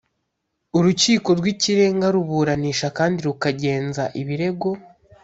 [0.77, 4.69] urukiko rw ikirenga ruburanisha kandi rukagenza ibirego